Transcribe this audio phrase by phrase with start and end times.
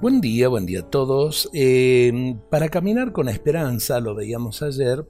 [0.00, 1.48] Buen día, buen día a todos.
[1.54, 5.06] Eh, para caminar con esperanza, lo veíamos ayer,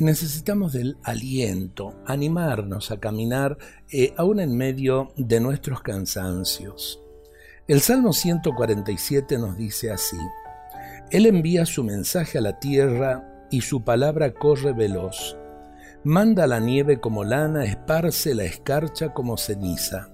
[0.00, 3.58] necesitamos del aliento, animarnos a caminar
[3.90, 7.00] eh, aún en medio de nuestros cansancios.
[7.68, 10.18] El Salmo 147 nos dice así,
[11.10, 15.36] Él envía su mensaje a la tierra y su palabra corre veloz.
[16.04, 20.11] Manda la nieve como lana, esparce la escarcha como ceniza.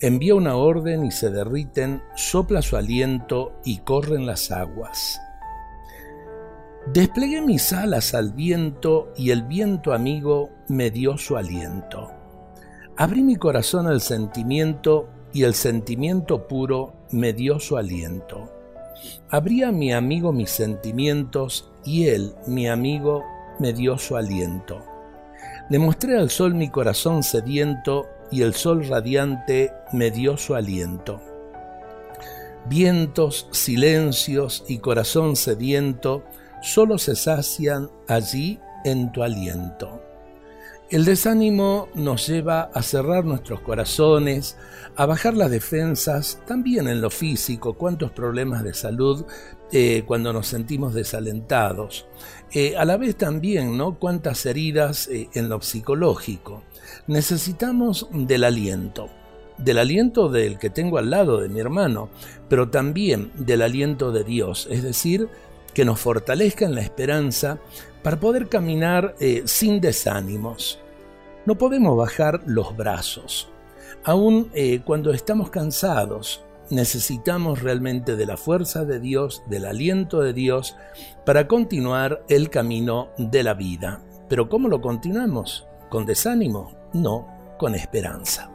[0.00, 5.20] Envía una orden y se derriten, sopla su aliento y corren las aguas.
[6.92, 12.12] Desplegué mis alas al viento y el viento amigo me dio su aliento.
[12.96, 18.52] Abrí mi corazón al sentimiento y el sentimiento puro me dio su aliento.
[19.30, 23.24] Abrí a mi amigo mis sentimientos y él, mi amigo,
[23.58, 24.82] me dio su aliento.
[25.68, 31.20] Le mostré al sol mi corazón sediento y el sol radiante me dio su aliento.
[32.68, 36.24] Vientos, silencios y corazón sediento
[36.62, 40.05] solo se sacian allí en tu aliento.
[40.88, 44.56] El desánimo nos lleva a cerrar nuestros corazones,
[44.94, 49.24] a bajar las defensas, también en lo físico, cuántos problemas de salud
[49.72, 52.06] eh, cuando nos sentimos desalentados.
[52.52, 53.98] Eh, a la vez también, ¿no?
[53.98, 56.62] Cuántas heridas eh, en lo psicológico.
[57.08, 59.08] Necesitamos del aliento,
[59.58, 62.10] del aliento del que tengo al lado de mi hermano,
[62.48, 65.28] pero también del aliento de Dios, es decir,
[65.76, 67.58] que nos fortalezca en la esperanza
[68.02, 70.80] para poder caminar eh, sin desánimos.
[71.44, 73.50] No podemos bajar los brazos.
[74.02, 80.32] Aun eh, cuando estamos cansados, necesitamos realmente de la fuerza de Dios, del aliento de
[80.32, 80.76] Dios,
[81.26, 84.00] para continuar el camino de la vida.
[84.30, 85.66] Pero ¿cómo lo continuamos?
[85.90, 86.72] ¿Con desánimo?
[86.94, 87.28] No,
[87.58, 88.50] con esperanza.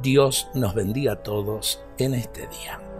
[0.00, 2.91] Dios nos bendiga a todos en este día.